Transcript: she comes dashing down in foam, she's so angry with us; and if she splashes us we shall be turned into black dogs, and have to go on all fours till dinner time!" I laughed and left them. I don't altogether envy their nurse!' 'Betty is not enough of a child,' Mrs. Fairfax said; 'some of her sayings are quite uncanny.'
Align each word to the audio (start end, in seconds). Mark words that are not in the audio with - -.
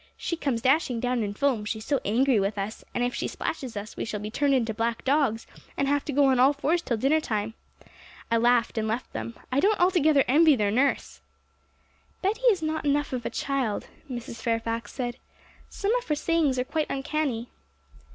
she 0.17 0.35
comes 0.35 0.63
dashing 0.63 0.99
down 0.99 1.21
in 1.21 1.31
foam, 1.31 1.63
she's 1.63 1.85
so 1.85 1.99
angry 2.03 2.39
with 2.39 2.57
us; 2.57 2.83
and 2.91 3.03
if 3.03 3.13
she 3.13 3.27
splashes 3.27 3.77
us 3.77 3.95
we 3.95 4.03
shall 4.03 4.19
be 4.19 4.31
turned 4.31 4.55
into 4.55 4.73
black 4.73 5.03
dogs, 5.05 5.45
and 5.77 5.87
have 5.87 6.03
to 6.03 6.11
go 6.11 6.25
on 6.25 6.39
all 6.39 6.53
fours 6.53 6.81
till 6.81 6.97
dinner 6.97 7.21
time!" 7.21 7.53
I 8.31 8.37
laughed 8.37 8.79
and 8.79 8.87
left 8.87 9.13
them. 9.13 9.35
I 9.51 9.59
don't 9.59 9.79
altogether 9.79 10.23
envy 10.27 10.55
their 10.55 10.71
nurse!' 10.71 11.21
'Betty 12.23 12.41
is 12.49 12.63
not 12.63 12.83
enough 12.83 13.13
of 13.13 13.27
a 13.27 13.29
child,' 13.29 13.89
Mrs. 14.09 14.41
Fairfax 14.41 14.91
said; 14.91 15.17
'some 15.69 15.93
of 15.97 16.05
her 16.07 16.15
sayings 16.15 16.57
are 16.57 16.63
quite 16.63 16.87
uncanny.' 16.89 17.49